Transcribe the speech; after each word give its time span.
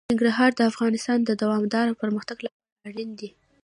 ننګرهار 0.09 0.51
د 0.55 0.61
افغانستان 0.71 1.19
د 1.23 1.31
دوامداره 1.41 1.97
پرمختګ 2.01 2.37
لپاره 2.45 2.79
اړین 2.87 3.09
دي. 3.19 3.29